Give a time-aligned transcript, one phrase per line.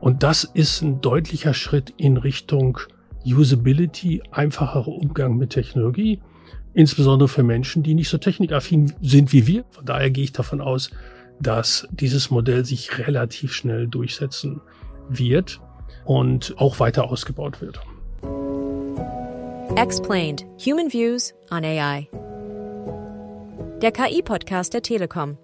[0.00, 2.78] Und das ist ein deutlicher Schritt in Richtung
[3.24, 6.20] Usability, einfacherer Umgang mit Technologie,
[6.72, 9.64] insbesondere für Menschen, die nicht so technikaffin sind wie wir.
[9.70, 10.90] Von daher gehe ich davon aus,
[11.40, 14.60] dass dieses Modell sich relativ schnell durchsetzen
[15.08, 15.60] wird
[16.04, 17.80] und auch weiter ausgebaut wird.
[19.76, 20.46] Explained.
[20.64, 22.08] Human Views on AI.
[23.82, 25.38] Der KI-Podcast der Telekom.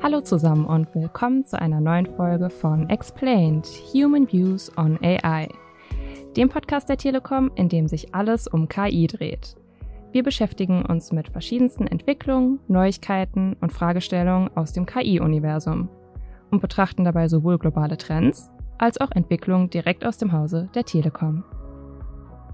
[0.00, 5.48] Hallo zusammen und willkommen zu einer neuen Folge von Explained Human Views on AI,
[6.36, 9.56] dem Podcast der Telekom, in dem sich alles um KI dreht.
[10.12, 15.88] Wir beschäftigen uns mit verschiedensten Entwicklungen, Neuigkeiten und Fragestellungen aus dem KI-Universum
[16.52, 21.42] und betrachten dabei sowohl globale Trends als auch Entwicklungen direkt aus dem Hause der Telekom.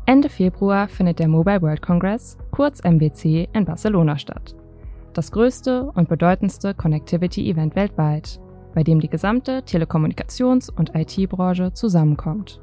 [0.07, 4.57] Ende Februar findet der Mobile World Congress, kurz MWC, in Barcelona statt
[5.15, 8.41] das größte und bedeutendste Connectivity-Event weltweit,
[8.75, 12.61] bei dem die gesamte Telekommunikations- und IT-Branche zusammenkommt.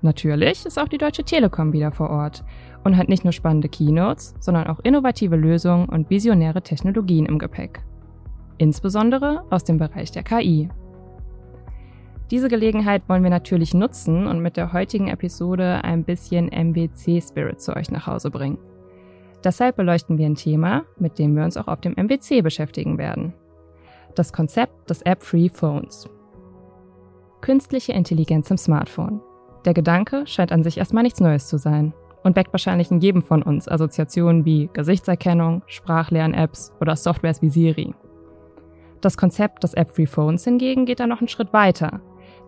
[0.00, 2.44] Natürlich ist auch die Deutsche Telekom wieder vor Ort
[2.84, 7.82] und hat nicht nur spannende Keynotes, sondern auch innovative Lösungen und visionäre Technologien im Gepäck.
[8.58, 10.68] Insbesondere aus dem Bereich der KI.
[12.30, 17.74] Diese Gelegenheit wollen wir natürlich nutzen und mit der heutigen Episode ein bisschen MWC-Spirit zu
[17.74, 18.58] euch nach Hause bringen.
[19.44, 23.34] Deshalb beleuchten wir ein Thema, mit dem wir uns auch auf dem MWC beschäftigen werden.
[24.14, 26.08] Das Konzept des App-Free Phones.
[27.40, 29.20] Künstliche Intelligenz im Smartphone.
[29.64, 31.92] Der Gedanke scheint an sich erstmal nichts Neues zu sein
[32.24, 37.94] und weckt wahrscheinlich in jedem von uns Assoziationen wie Gesichtserkennung, Sprachlern-Apps oder Softwares wie Siri.
[39.00, 42.00] Das Konzept des App-Free Phones hingegen geht da noch einen Schritt weiter,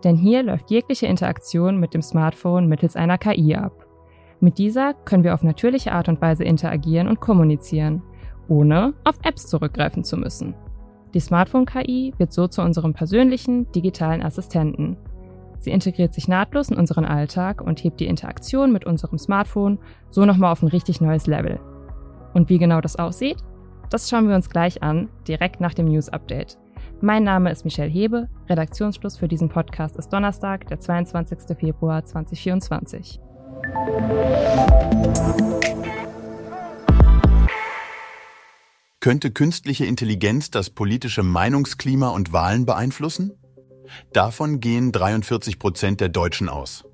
[0.03, 3.80] denn hier läuft jegliche Interaktion mit dem Smartphone mittels einer KI ab.
[4.41, 8.01] Mit dieser können wir auf natürliche Art und Weise interagieren und kommunizieren,
[8.47, 10.55] ohne auf Apps zurückgreifen zu müssen.
[11.13, 14.97] Die Smartphone-KI wird so zu unserem persönlichen digitalen Assistenten.
[15.59, 19.77] Sie integriert sich nahtlos in unseren Alltag und hebt die Interaktion mit unserem Smartphone
[20.09, 21.59] so nochmal auf ein richtig neues Level.
[22.33, 23.37] Und wie genau das aussieht?
[23.91, 26.57] Das schauen wir uns gleich an, direkt nach dem News-Update.
[26.99, 28.27] Mein Name ist Michelle Hebe.
[28.49, 31.55] Redaktionsschluss für diesen Podcast ist Donnerstag, der 22.
[31.57, 33.19] Februar 2024.
[38.99, 43.31] Könnte künstliche Intelligenz das politische Meinungsklima und Wahlen beeinflussen?
[44.13, 46.85] Davon gehen 43 Prozent der Deutschen aus.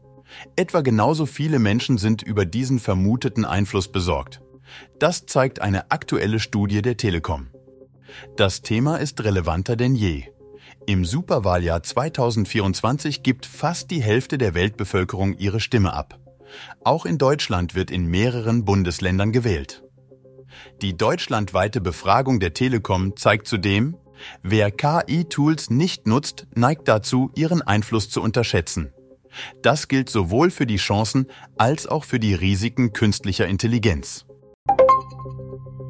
[0.55, 4.41] Etwa genauso viele Menschen sind über diesen vermuteten Einfluss besorgt.
[4.99, 7.47] Das zeigt eine aktuelle Studie der Telekom.
[8.35, 10.23] Das Thema ist relevanter denn je.
[10.85, 16.19] Im Superwahljahr 2024 gibt fast die Hälfte der Weltbevölkerung ihre Stimme ab.
[16.83, 19.83] Auch in Deutschland wird in mehreren Bundesländern gewählt.
[20.81, 23.97] Die deutschlandweite Befragung der Telekom zeigt zudem,
[24.43, 28.93] wer KI-Tools nicht nutzt, neigt dazu, ihren Einfluss zu unterschätzen.
[29.61, 31.27] Das gilt sowohl für die Chancen
[31.57, 34.25] als auch für die Risiken künstlicher Intelligenz.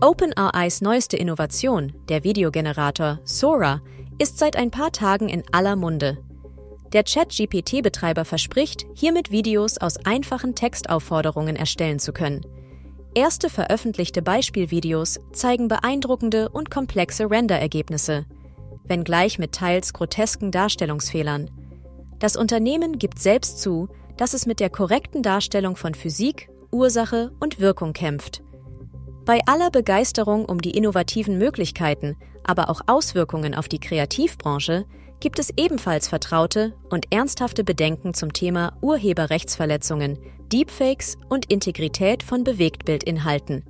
[0.01, 3.81] OpenAIs neueste Innovation, der Videogenerator Sora,
[4.19, 6.18] ist seit ein paar Tagen in aller Munde.
[6.94, 12.46] Der Chat-GPT-Betreiber verspricht, hiermit Videos aus einfachen Textaufforderungen erstellen zu können.
[13.14, 18.25] Erste veröffentlichte Beispielvideos zeigen beeindruckende und komplexe Renderergebnisse,
[18.86, 21.50] wenngleich mit teils grotesken Darstellungsfehlern.
[22.20, 27.59] Das Unternehmen gibt selbst zu, dass es mit der korrekten Darstellung von Physik, Ursache und
[27.59, 28.44] Wirkung kämpft.
[29.25, 34.86] Bei aller Begeisterung um die innovativen Möglichkeiten, aber auch Auswirkungen auf die Kreativbranche,
[35.20, 40.18] gibt es ebenfalls vertraute und ernsthafte Bedenken zum Thema Urheberrechtsverletzungen,
[40.52, 43.64] Deepfakes und Integrität von Bewegtbildinhalten.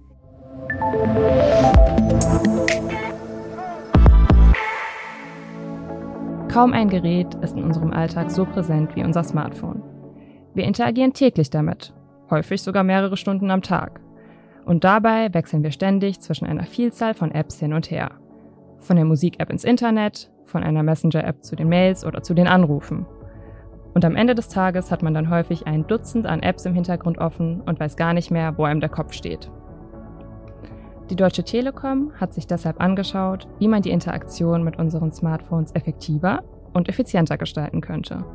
[6.52, 9.84] Kaum ein Gerät ist in unserem Alltag so präsent wie unser Smartphone.
[10.53, 11.94] Wir interagieren täglich damit,
[12.29, 14.02] häufig sogar mehrere Stunden am Tag.
[14.66, 18.12] Und dabei wechseln wir ständig zwischen einer Vielzahl von Apps hin und her.
[18.79, 23.05] Von der Musik-App ins Internet, von einer Messenger-App zu den Mails oder zu den Anrufen.
[23.94, 27.17] Und am Ende des Tages hat man dann häufig ein Dutzend an Apps im Hintergrund
[27.17, 29.49] offen und weiß gar nicht mehr, wo einem der Kopf steht.
[31.09, 36.44] Die Deutsche Telekom hat sich deshalb angeschaut, wie man die Interaktion mit unseren Smartphones effektiver
[36.73, 38.26] und effizienter gestalten könnte.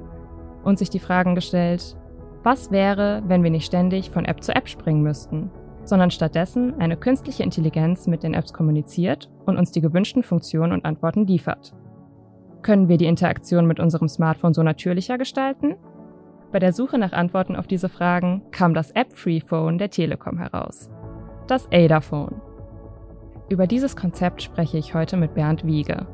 [0.65, 1.97] Und sich die Fragen gestellt,
[2.43, 5.50] was wäre, wenn wir nicht ständig von App zu App springen müssten,
[5.85, 10.85] sondern stattdessen eine künstliche Intelligenz mit den Apps kommuniziert und uns die gewünschten Funktionen und
[10.85, 11.75] Antworten liefert.
[12.62, 15.75] Können wir die Interaktion mit unserem Smartphone so natürlicher gestalten?
[16.53, 20.91] Bei der Suche nach Antworten auf diese Fragen kam das App-Free Phone der Telekom heraus.
[21.49, 22.41] Das Ada Phone.
[23.49, 26.06] Über dieses Konzept spreche ich heute mit Bernd Wiege.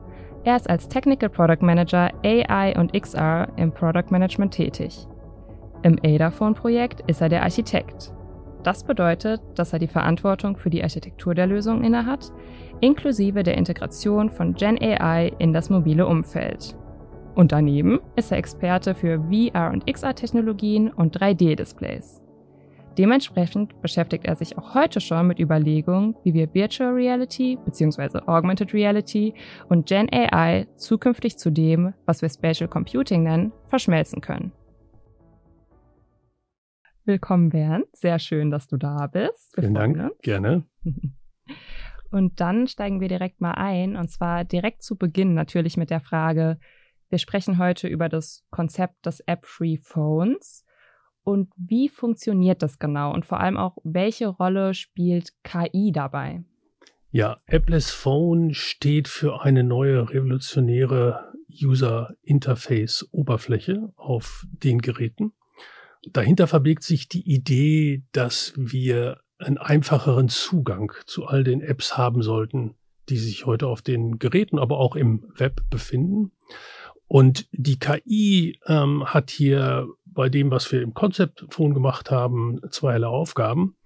[0.45, 5.07] Er ist als Technical Product Manager AI und XR im Product Management tätig.
[5.83, 8.13] Im Adaphone-Projekt ist er der Architekt.
[8.63, 12.33] Das bedeutet, dass er die Verantwortung für die Architektur der Lösung innehat,
[12.81, 16.77] inklusive der Integration von Gen AI in das mobile Umfeld.
[17.35, 22.21] Und daneben ist er Experte für VR- und XR-Technologien und 3D-Displays.
[22.99, 28.19] Dementsprechend beschäftigt er sich auch heute schon mit Überlegungen, wie wir Virtual Reality bzw.
[28.27, 29.35] Augmented Reality
[29.69, 34.51] und Gen AI zukünftig zu dem, was wir Spatial Computing nennen, verschmelzen können.
[37.09, 37.87] Willkommen, Bernd.
[37.95, 39.57] Sehr schön, dass du da bist.
[39.57, 39.97] Wir Vielen Dank.
[39.97, 40.13] Uns.
[40.21, 40.67] Gerne.
[42.11, 46.01] Und dann steigen wir direkt mal ein, und zwar direkt zu Beginn natürlich mit der
[46.01, 46.59] Frage,
[47.09, 50.67] wir sprechen heute über das Konzept des App-Free Phones
[51.23, 56.45] und wie funktioniert das genau und vor allem auch, welche Rolle spielt KI dabei?
[57.11, 61.33] Ja, Appless Phone steht für eine neue revolutionäre
[61.63, 65.33] User Interface Oberfläche auf den Geräten.
[66.07, 72.23] Dahinter verbirgt sich die Idee, dass wir einen einfacheren Zugang zu all den Apps haben
[72.23, 72.75] sollten,
[73.09, 76.33] die sich heute auf den Geräten, aber auch im Web befinden.
[77.07, 83.07] Und die KI ähm, hat hier bei dem, was wir im Konzeptphone gemacht haben, zweierlei
[83.07, 83.77] Aufgaben.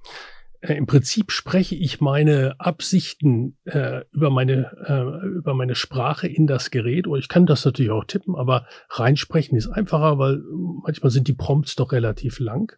[0.62, 6.46] Äh, Im Prinzip spreche ich meine Absichten äh, über meine äh, über meine Sprache in
[6.46, 7.06] das Gerät.
[7.06, 10.40] Oder ich kann das natürlich auch tippen, aber reinsprechen ist einfacher, weil
[10.82, 12.72] manchmal sind die Prompts doch relativ lang.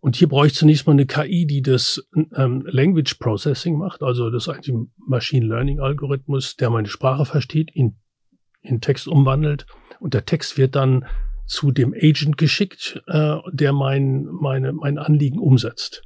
[0.00, 2.06] Und hier brauche ich zunächst mal eine KI, die das
[2.36, 7.96] ähm, Language Processing macht, also das eigentlich Machine Learning Algorithmus, der meine Sprache versteht, in,
[8.60, 9.64] in Text umwandelt
[10.00, 11.06] und der Text wird dann
[11.46, 16.02] zu dem Agent geschickt, äh, der mein, meine, mein Anliegen umsetzt.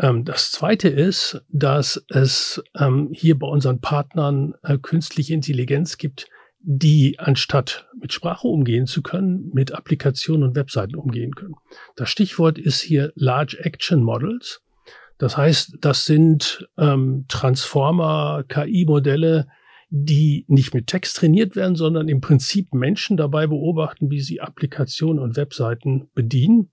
[0.00, 6.28] Ähm, das zweite ist, dass es ähm, hier bei unseren Partnern äh, künstliche Intelligenz gibt,
[6.62, 11.54] die anstatt mit Sprache umgehen zu können, mit Applikationen und Webseiten umgehen können.
[11.96, 14.62] Das Stichwort ist hier Large Action Models.
[15.18, 19.48] Das heißt, das sind ähm, Transformer, KI-Modelle,
[19.90, 25.22] die nicht mit Text trainiert werden, sondern im Prinzip Menschen dabei beobachten, wie sie Applikationen
[25.22, 26.70] und Webseiten bedienen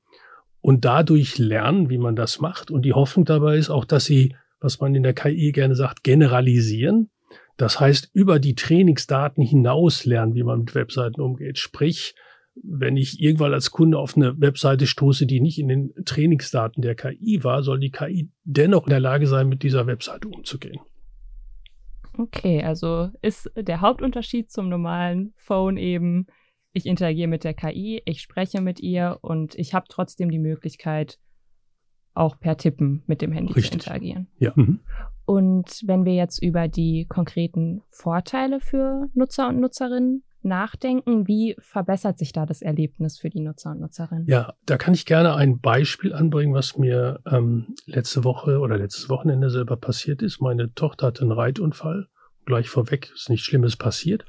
[0.67, 2.71] und dadurch lernen, wie man das macht.
[2.71, 6.03] Und die Hoffnung dabei ist auch, dass sie, was man in der KI gerne sagt,
[6.03, 7.09] generalisieren.
[7.55, 11.57] Das heißt, über die Trainingsdaten hinaus lernen, wie man mit Webseiten umgeht.
[11.57, 12.15] Sprich,
[12.61, 16.95] wenn ich irgendwann als Kunde auf eine Webseite stoße, die nicht in den Trainingsdaten der
[16.95, 20.81] KI war, soll die KI dennoch in der Lage sein, mit dieser Webseite umzugehen.
[22.17, 26.27] Okay, also ist der Hauptunterschied zum normalen Phone eben,
[26.73, 31.19] ich interagiere mit der KI, ich spreche mit ihr und ich habe trotzdem die Möglichkeit,
[32.13, 33.81] auch per Tippen mit dem Handy Richtig.
[33.81, 34.27] zu interagieren.
[34.39, 34.51] Ja.
[34.55, 34.79] Mhm.
[35.25, 42.17] Und wenn wir jetzt über die konkreten Vorteile für Nutzer und Nutzerinnen nachdenken, wie verbessert
[42.17, 44.25] sich da das Erlebnis für die Nutzer und Nutzerinnen?
[44.27, 49.09] Ja, da kann ich gerne ein Beispiel anbringen, was mir ähm, letzte Woche oder letztes
[49.09, 50.41] Wochenende selber passiert ist.
[50.41, 52.07] Meine Tochter hatte einen Reitunfall
[52.47, 54.25] gleich vorweg, ist nichts Schlimmes passiert.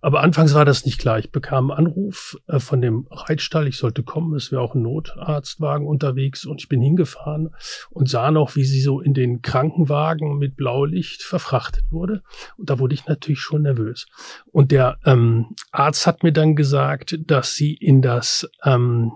[0.00, 1.18] Aber anfangs war das nicht klar.
[1.18, 4.82] Ich bekam einen Anruf äh, von dem Reitstall, ich sollte kommen, es wäre auch ein
[4.82, 7.50] Notarztwagen unterwegs und ich bin hingefahren
[7.90, 12.22] und sah noch, wie sie so in den Krankenwagen mit Blaulicht verfrachtet wurde.
[12.56, 14.06] Und da wurde ich natürlich schon nervös.
[14.46, 19.12] Und der ähm, Arzt hat mir dann gesagt, dass sie in das ähm,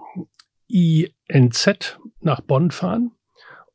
[0.69, 3.13] INZ nach Bonn fahren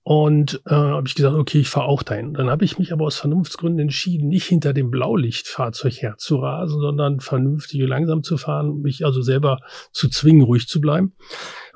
[0.08, 2.34] und äh, habe ich gesagt, okay, ich fahre auch dahin.
[2.34, 7.82] Dann habe ich mich aber aus Vernunftsgründen entschieden, nicht hinter dem Blaulichtfahrzeug herzurasen, sondern vernünftig
[7.82, 9.60] und langsam zu fahren, mich also selber
[9.92, 11.12] zu zwingen, ruhig zu bleiben.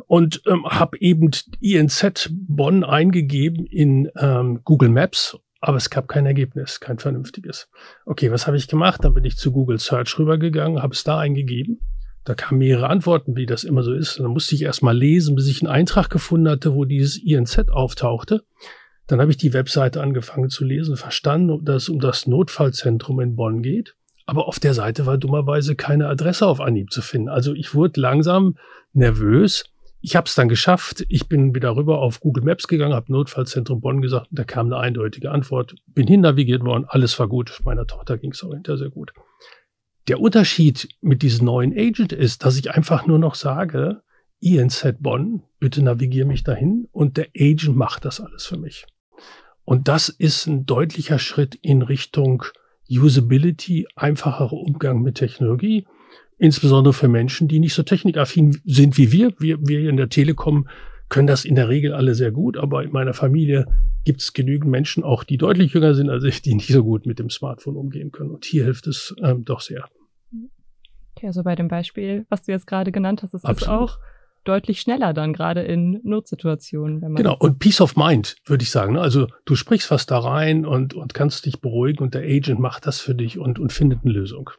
[0.08, 6.26] Und ähm, habe eben INZ Bonn eingegeben in ähm, Google Maps aber es gab kein
[6.26, 7.70] Ergebnis, kein vernünftiges.
[8.06, 9.04] Okay, was habe ich gemacht?
[9.04, 11.82] Dann bin ich zu Google Search rübergegangen, habe es da eingegeben
[12.24, 14.20] da kamen mehrere Antworten, wie das immer so ist.
[14.20, 17.70] Dann musste ich erst mal lesen, bis ich einen Eintrag gefunden hatte, wo dieses INZ
[17.70, 18.44] auftauchte.
[19.08, 23.36] Dann habe ich die Webseite angefangen zu lesen, verstanden, dass es um das Notfallzentrum in
[23.36, 23.96] Bonn geht.
[24.26, 27.28] Aber auf der Seite war dummerweise keine Adresse auf Anhieb zu finden.
[27.28, 28.56] Also ich wurde langsam
[28.94, 29.66] nervös.
[30.00, 31.06] Ich habe es dann geschafft.
[31.10, 34.28] Ich bin wieder rüber auf Google Maps gegangen, habe Notfallzentrum Bonn gesagt.
[34.32, 35.76] Da kam eine eindeutige Antwort.
[35.88, 36.86] Bin hinnavigiert worden.
[36.88, 37.60] Alles war gut.
[37.66, 39.12] Meiner Tochter ging es auch hinterher sehr gut.
[40.12, 44.02] Der Unterschied mit diesem neuen Agent ist, dass ich einfach nur noch sage,
[44.42, 48.86] INZ Bonn, bitte navigiere mich dahin und der Agent macht das alles für mich.
[49.64, 52.44] Und das ist ein deutlicher Schritt in Richtung
[52.90, 55.88] Usability, einfacherer Umgang mit Technologie,
[56.38, 59.32] insbesondere für Menschen, die nicht so technikaffin sind wie wir.
[59.40, 60.68] Wir, wir in der Telekom
[61.08, 63.66] können das in der Regel alle sehr gut, aber in meiner Familie
[64.04, 67.06] gibt es genügend Menschen, auch die deutlich jünger sind als ich, die nicht so gut
[67.06, 68.32] mit dem Smartphone umgehen können.
[68.32, 69.88] Und hier hilft es ähm, doch sehr.
[71.16, 73.98] Okay, also bei dem Beispiel, was du jetzt gerade genannt hast, ist es auch
[74.44, 77.02] deutlich schneller dann, gerade in Notsituationen.
[77.02, 78.94] Wenn man genau, und Peace of Mind, würde ich sagen.
[78.94, 79.02] Ne?
[79.02, 82.88] Also du sprichst was da rein und, und kannst dich beruhigen und der Agent macht
[82.88, 84.50] das für dich und, und findet eine Lösung.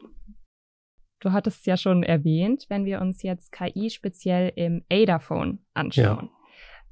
[1.19, 6.29] Du hattest es ja schon erwähnt, wenn wir uns jetzt KI speziell im Adaphone anschauen.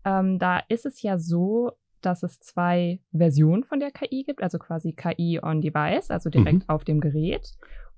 [0.05, 0.19] Ja.
[0.19, 4.57] Ähm, da ist es ja so, dass es zwei Versionen von der KI gibt, also
[4.57, 6.69] quasi KI on Device, also direkt mhm.
[6.69, 7.51] auf dem Gerät,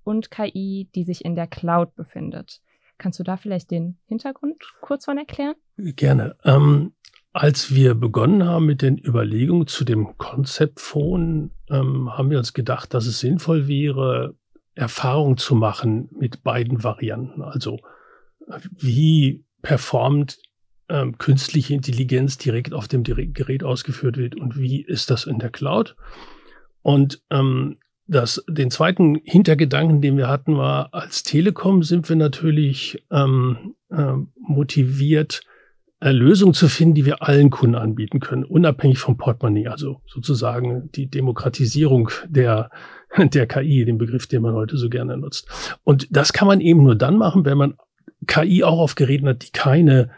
[0.04, 2.62] und KI, die sich in der Cloud befindet.
[2.98, 5.56] Kannst du da vielleicht den Hintergrund kurz von erklären?
[5.78, 6.36] Gerne.
[6.44, 6.94] Ähm,
[7.32, 12.94] als wir begonnen haben mit den Überlegungen zu dem Konzeptphone, ähm, haben wir uns gedacht,
[12.94, 14.36] dass es sinnvoll wäre,
[14.76, 17.42] Erfahrung zu machen mit beiden Varianten.
[17.42, 17.80] Also
[18.48, 20.40] wie performt
[20.90, 25.50] ähm, künstliche Intelligenz direkt auf dem Gerät ausgeführt wird und wie ist das in der
[25.50, 25.96] Cloud.
[26.82, 33.04] Und ähm, das, den zweiten Hintergedanken, den wir hatten, war, als Telekom sind wir natürlich
[33.12, 35.42] ähm, äh, motiviert,
[36.04, 39.68] äh, Lösungen zu finden, die wir allen Kunden anbieten können, unabhängig vom Portemonnaie.
[39.68, 42.70] Also sozusagen die Demokratisierung der,
[43.18, 45.48] der KI, den Begriff, den man heute so gerne nutzt.
[45.84, 47.76] Und das kann man eben nur dann machen, wenn man
[48.28, 50.12] KI auch auf Geräten hat, die keine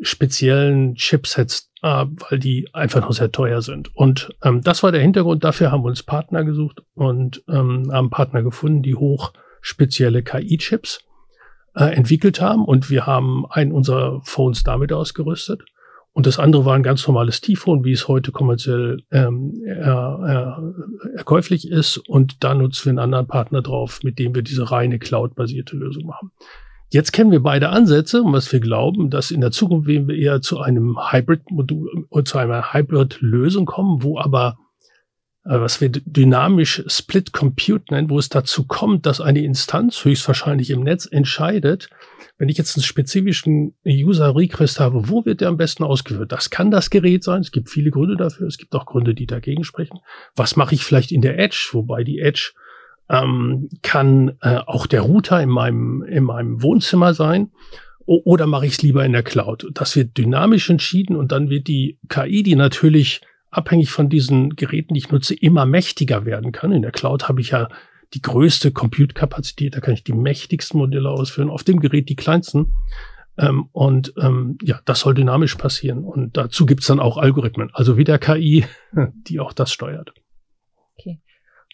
[0.00, 3.94] speziellen Chipsets, äh, weil die einfach noch sehr teuer sind.
[3.94, 5.44] Und ähm, das war der Hintergrund.
[5.44, 11.00] Dafür haben wir uns Partner gesucht und ähm, haben Partner gefunden, die hoch spezielle KI-Chips
[11.74, 12.64] äh, entwickelt haben.
[12.64, 15.62] Und wir haben einen unserer Phones damit ausgerüstet.
[16.14, 20.72] Und das andere war ein ganz normales T-Phone, wie es heute kommerziell ähm, er, er,
[21.16, 21.96] erkäuflich ist.
[21.96, 26.04] Und da nutzen wir einen anderen Partner drauf, mit dem wir diese reine Cloud-basierte Lösung
[26.04, 26.30] machen.
[26.92, 30.14] Jetzt kennen wir beide Ansätze und was wir glauben, dass in der Zukunft werden wir
[30.14, 34.58] eher zu einem Hybrid-Modul, äh, zu einer Hybrid-Lösung kommen, wo aber
[35.46, 40.68] äh, was wir dynamisch Split Compute nennen, wo es dazu kommt, dass eine Instanz höchstwahrscheinlich
[40.68, 41.88] im Netz entscheidet,
[42.36, 46.30] wenn ich jetzt einen spezifischen User Request habe, wo wird der am besten ausgeführt?
[46.30, 47.40] Das kann das Gerät sein.
[47.40, 48.46] Es gibt viele Gründe dafür.
[48.46, 50.00] Es gibt auch Gründe, die dagegen sprechen.
[50.36, 51.70] Was mache ich vielleicht in der Edge?
[51.72, 52.52] Wobei die Edge
[53.12, 57.50] ähm, kann äh, auch der Router in meinem, in meinem Wohnzimmer sein.
[58.04, 59.68] Oder mache ich es lieber in der Cloud?
[59.74, 64.94] Das wird dynamisch entschieden und dann wird die KI, die natürlich abhängig von diesen Geräten,
[64.94, 66.72] die ich nutze, immer mächtiger werden kann.
[66.72, 67.68] In der Cloud habe ich ja
[68.12, 72.72] die größte Compute-Kapazität, da kann ich die mächtigsten Modelle ausführen, auf dem Gerät die kleinsten.
[73.38, 76.02] Ähm, und ähm, ja, das soll dynamisch passieren.
[76.02, 78.64] Und dazu gibt es dann auch Algorithmen, also wieder KI,
[79.28, 80.12] die auch das steuert.
[80.98, 81.20] Okay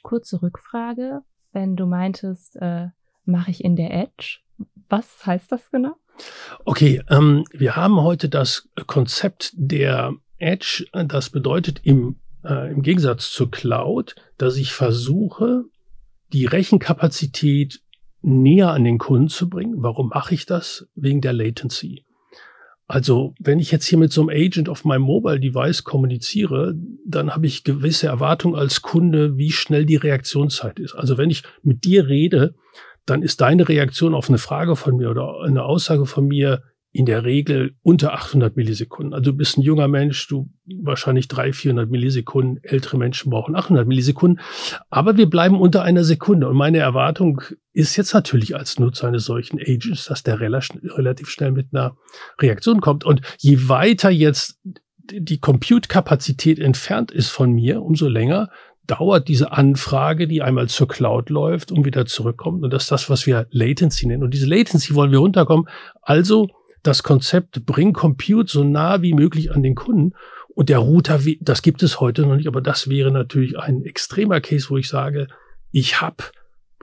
[0.02, 1.22] kurze Rückfrage.
[1.52, 2.88] Wenn du meintest, äh,
[3.24, 4.38] mache ich in der Edge,
[4.88, 5.96] was heißt das genau?
[6.64, 10.86] Okay, ähm, wir haben heute das Konzept der Edge.
[10.92, 15.64] Das bedeutet im, äh, im Gegensatz zur Cloud, dass ich versuche,
[16.32, 17.80] die Rechenkapazität
[18.20, 19.76] näher an den Kunden zu bringen.
[19.78, 20.88] Warum mache ich das?
[20.94, 22.04] Wegen der Latency.
[22.90, 26.74] Also wenn ich jetzt hier mit so einem Agent auf meinem Mobile Device kommuniziere,
[27.06, 30.94] dann habe ich gewisse Erwartungen als Kunde, wie schnell die Reaktionszeit ist.
[30.94, 32.54] Also wenn ich mit dir rede,
[33.04, 37.04] dann ist deine Reaktion auf eine Frage von mir oder eine Aussage von mir in
[37.04, 39.12] der Regel unter 800 Millisekunden.
[39.12, 42.60] Also du bist ein junger Mensch, du wahrscheinlich 300, 400 Millisekunden.
[42.62, 44.40] Ältere Menschen brauchen 800 Millisekunden.
[44.88, 46.48] Aber wir bleiben unter einer Sekunde.
[46.48, 47.42] Und meine Erwartung
[47.72, 51.96] ist jetzt natürlich als Nutzer eines solchen Agents, dass der relativ schnell mit einer
[52.40, 53.04] Reaktion kommt.
[53.04, 54.58] Und je weiter jetzt
[55.10, 58.50] die Compute-Kapazität entfernt ist von mir, umso länger
[58.86, 62.64] dauert diese Anfrage, die einmal zur Cloud läuft und wieder zurückkommt.
[62.64, 64.22] Und das ist das, was wir Latency nennen.
[64.22, 65.68] Und diese Latency wollen wir runterkommen.
[66.00, 66.48] Also
[66.88, 70.14] das Konzept Bring Compute so nah wie möglich an den Kunden.
[70.48, 74.40] Und der Router, das gibt es heute noch nicht, aber das wäre natürlich ein extremer
[74.40, 75.28] Case, wo ich sage,
[75.70, 76.24] ich habe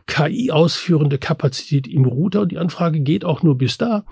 [0.05, 4.05] KI-ausführende Kapazität im Router und die Anfrage geht auch nur bis da.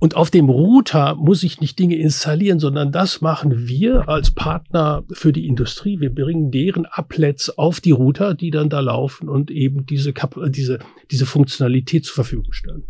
[0.00, 5.04] Und auf dem Router muss ich nicht Dinge installieren, sondern das machen wir als Partner
[5.12, 6.00] für die Industrie.
[6.00, 10.12] Wir bringen deren Applets auf die Router, die dann da laufen und eben diese,
[10.48, 10.80] diese,
[11.12, 12.88] diese Funktionalität zur Verfügung stellen.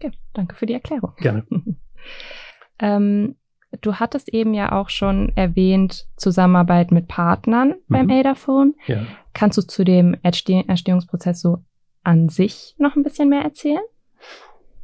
[0.00, 1.12] Okay, danke für die Erklärung.
[1.18, 1.44] Gerne.
[2.78, 3.36] ähm,
[3.80, 7.74] du hattest eben ja auch schon erwähnt, Zusammenarbeit mit Partnern mhm.
[7.88, 8.74] beim Adaphone.
[8.86, 9.06] Ja.
[9.34, 11.64] Kannst du zu dem Erstehungsprozess so
[12.04, 13.82] an sich noch ein bisschen mehr erzählen?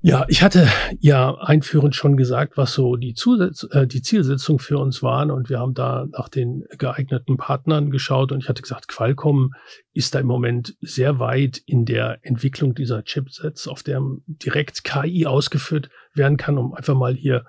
[0.07, 0.69] Ja, ich hatte
[1.01, 5.31] ja einführend schon gesagt, was so die, Zusatz, äh, die Zielsetzung für uns waren.
[5.31, 8.31] Und wir haben da nach den geeigneten Partnern geschaut.
[8.31, 9.55] Und ich hatte gesagt, Qualcomm
[9.95, 15.25] ist da im Moment sehr weit in der Entwicklung dieser Chipsets, auf der direkt KI
[15.25, 17.47] ausgeführt werden kann, um einfach mal hier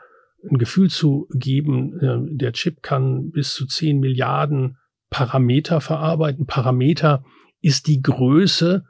[0.49, 4.77] ein Gefühl zu geben, äh, der Chip kann bis zu 10 Milliarden
[5.09, 6.45] Parameter verarbeiten.
[6.45, 7.21] Parameter
[7.59, 8.85] ist die Größe,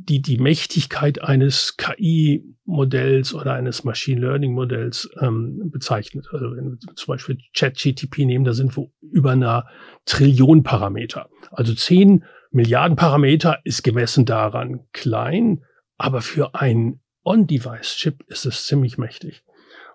[0.00, 6.28] die die Mächtigkeit eines KI-Modells oder eines Machine Learning-Modells ähm, bezeichnet.
[6.30, 9.66] Also wenn wir zum Beispiel ChatGTP nehmen, da sind wir über einer
[10.04, 11.28] Trillion Parameter.
[11.50, 15.64] Also 10 Milliarden Parameter ist gemessen daran klein,
[15.98, 19.42] aber für ein On-Device-Chip ist es ziemlich mächtig.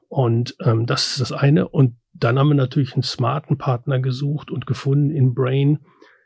[0.09, 1.69] Und ähm, das ist das eine.
[1.69, 5.79] Und dann haben wir natürlich einen smarten Partner gesucht und gefunden in Brain,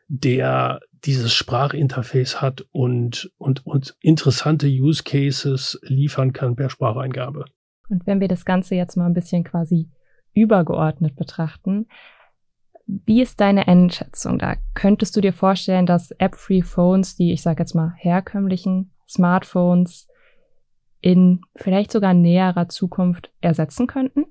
[0.08, 7.46] der dieses Sprachinterface hat und, und, und interessante Use Cases liefern kann per Spracheingabe.
[7.90, 9.90] Und wenn wir das Ganze jetzt mal ein bisschen quasi
[10.34, 11.88] übergeordnet betrachten,
[12.86, 14.56] wie ist deine Einschätzung da?
[14.74, 20.08] Könntest du dir vorstellen, dass App-Free Phones, die ich sage jetzt mal herkömmlichen Smartphones,
[21.02, 24.26] in vielleicht sogar näherer Zukunft ersetzen könnten?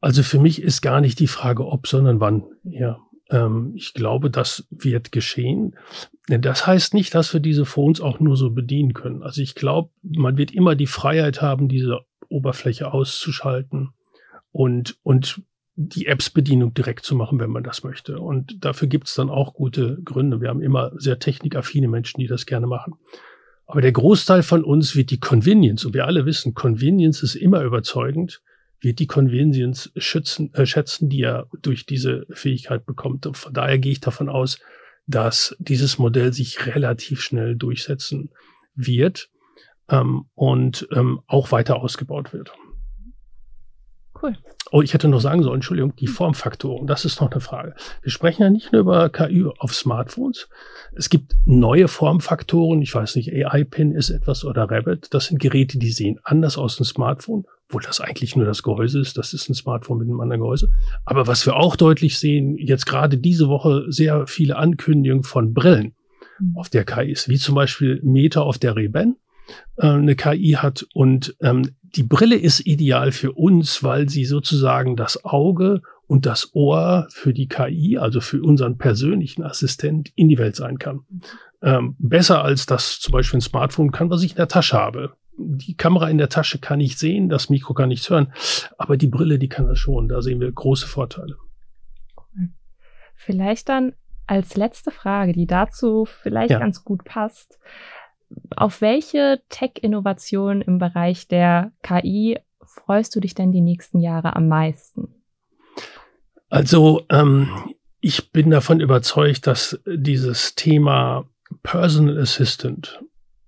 [0.00, 2.44] Also für mich ist gar nicht die Frage ob, sondern wann.
[2.64, 2.98] Ja,
[3.74, 5.76] ich glaube, das wird geschehen.
[6.28, 9.22] Das heißt nicht, dass wir diese Phones auch nur so bedienen können.
[9.22, 13.90] Also ich glaube, man wird immer die Freiheit haben, diese Oberfläche auszuschalten
[14.52, 15.42] und, und
[15.76, 18.20] die Apps-Bedienung direkt zu machen, wenn man das möchte.
[18.20, 20.40] Und dafür gibt es dann auch gute Gründe.
[20.40, 22.94] Wir haben immer sehr technikaffine Menschen, die das gerne machen.
[23.66, 27.62] Aber der Großteil von uns wird die Convenience, und wir alle wissen, Convenience ist immer
[27.62, 28.42] überzeugend,
[28.84, 33.26] wird die Convenience schützen, äh, schätzen, die er durch diese Fähigkeit bekommt.
[33.26, 34.58] Und von daher gehe ich davon aus,
[35.06, 38.30] dass dieses Modell sich relativ schnell durchsetzen
[38.74, 39.30] wird
[39.88, 42.52] ähm, und ähm, auch weiter ausgebaut wird.
[44.20, 44.36] Cool.
[44.70, 47.74] Oh, ich hätte noch sagen sollen, Entschuldigung, die Formfaktoren, das ist noch eine Frage.
[48.02, 50.48] Wir sprechen ja nicht nur über KI auf Smartphones.
[50.94, 55.12] Es gibt neue Formfaktoren, ich weiß nicht, AI-Pin ist etwas oder Rabbit.
[55.12, 59.00] Das sind Geräte, die sehen anders aus dem Smartphone, obwohl das eigentlich nur das Gehäuse
[59.00, 59.18] ist.
[59.18, 60.70] Das ist ein Smartphone mit einem anderen Gehäuse.
[61.04, 65.94] Aber was wir auch deutlich sehen, jetzt gerade diese Woche sehr viele Ankündigungen von Brillen
[66.38, 66.56] mhm.
[66.56, 69.16] auf der KI ist, wie zum Beispiel Meta auf der Ray-Ban
[69.76, 74.96] äh, eine KI hat und ähm, die Brille ist ideal für uns, weil sie sozusagen
[74.96, 80.38] das Auge und das Ohr für die KI, also für unseren persönlichen Assistent, in die
[80.38, 81.00] Welt sein kann.
[81.62, 85.14] Ähm, besser als das zum Beispiel ein Smartphone kann, was ich in der Tasche habe.
[85.36, 88.32] Die Kamera in der Tasche kann ich sehen, das Mikro kann nichts hören,
[88.76, 90.08] aber die Brille, die kann das schon.
[90.08, 91.36] Da sehen wir große Vorteile.
[93.14, 93.94] Vielleicht dann
[94.26, 96.58] als letzte Frage, die dazu vielleicht ja.
[96.58, 97.58] ganz gut passt
[98.56, 104.48] auf welche Tech-Innovation im Bereich der KI freust du dich denn die nächsten Jahre am
[104.48, 105.08] meisten?
[106.50, 107.48] Also ähm,
[108.00, 111.28] ich bin davon überzeugt, dass dieses Thema
[111.62, 113.02] Personal Assistant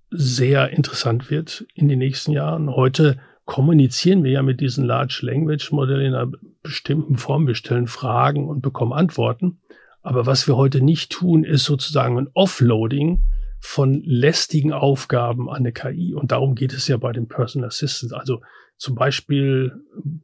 [0.09, 2.75] sehr interessant wird in den nächsten Jahren.
[2.75, 6.31] Heute kommunizieren wir ja mit diesen Large Language Modellen in einer
[6.63, 7.47] bestimmten Form.
[7.47, 9.59] Wir stellen Fragen und bekommen Antworten.
[10.01, 13.21] Aber was wir heute nicht tun, ist sozusagen ein Offloading
[13.59, 16.13] von lästigen Aufgaben an eine KI.
[16.13, 18.13] Und darum geht es ja bei den Personal Assistants.
[18.13, 18.41] Also
[18.77, 19.81] zum Beispiel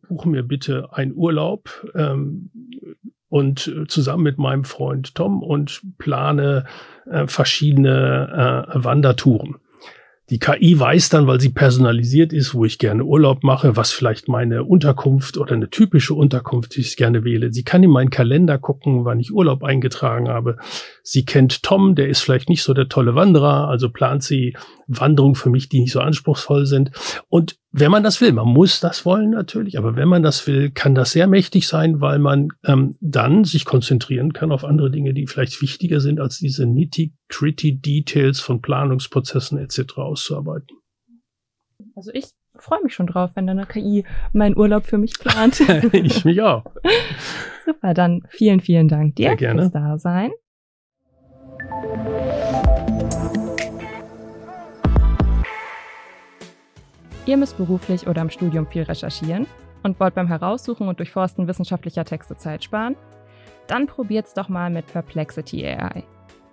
[0.08, 2.52] buchen mir bitte einen Urlaub ähm,
[3.30, 6.66] und zusammen mit meinem Freund Tom und plane
[7.10, 9.56] äh, verschiedene äh, Wandertouren.
[10.30, 14.30] Die KI weiß dann, weil sie personalisiert ist, wo ich gerne Urlaub mache, was vielleicht
[14.30, 17.52] meine Unterkunft oder eine typische Unterkunft, die ich gerne wähle.
[17.52, 20.58] Sie kann in meinen Kalender gucken, wann ich Urlaub eingetragen habe.
[21.06, 24.56] Sie kennt Tom, der ist vielleicht nicht so der tolle Wanderer, also plant sie
[24.88, 26.92] Wanderungen für mich, die nicht so anspruchsvoll sind.
[27.28, 30.72] Und wenn man das will, man muss das wollen natürlich, aber wenn man das will,
[30.72, 35.14] kann das sehr mächtig sein, weil man ähm, dann sich konzentrieren kann auf andere Dinge,
[35.14, 39.98] die vielleicht wichtiger sind, als diese nitty-gritty Details von Planungsprozessen etc.
[39.98, 40.78] auszuarbeiten.
[41.96, 45.60] Also ich freue mich schon drauf, wenn dann eine KI meinen Urlaub für mich plant.
[45.92, 46.64] ich mich auch.
[47.66, 50.32] Super, dann vielen, vielen Dank dir fürs Dasein.
[57.26, 59.48] Ihr müsst beruflich oder im Studium viel recherchieren
[59.82, 62.96] und wollt beim Heraussuchen und Durchforsten wissenschaftlicher Texte Zeit sparen?
[63.68, 66.04] Dann probiert's doch mal mit Perplexity AI.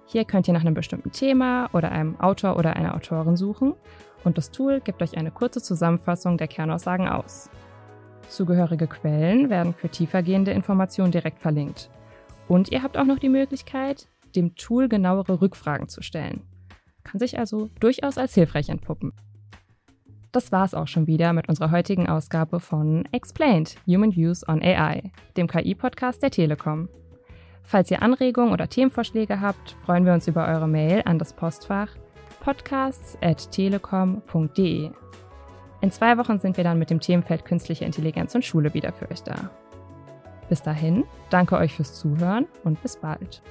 [0.07, 3.75] Hier könnt ihr nach einem bestimmten Thema oder einem Autor oder einer Autorin suchen
[4.25, 7.51] und das Tool gibt euch eine kurze Zusammenfassung der Kernaussagen aus.
[8.29, 11.91] Zugehörige Quellen werden für tiefergehende Informationen direkt verlinkt.
[12.49, 16.43] Und ihr habt auch noch die Möglichkeit, dem Tool genauere Rückfragen zu stellen.
[17.05, 19.13] Kann sich also durchaus als hilfreich entpuppen.
[20.33, 25.11] Das war's auch schon wieder mit unserer heutigen Ausgabe von Explained Human Views on AI,
[25.37, 26.89] dem KI-Podcast der Telekom.
[27.63, 31.89] Falls ihr Anregungen oder Themenvorschläge habt, freuen wir uns über eure Mail an das Postfach
[32.41, 34.91] podcasts.telekom.de.
[35.83, 39.09] In zwei Wochen sind wir dann mit dem Themenfeld künstliche Intelligenz und Schule wieder für
[39.11, 39.51] euch da.
[40.49, 43.43] Bis dahin, danke euch fürs Zuhören und bis bald.